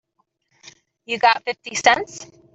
[1.05, 2.25] You got fifty cents?